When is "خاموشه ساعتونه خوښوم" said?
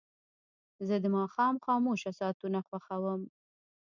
1.65-3.21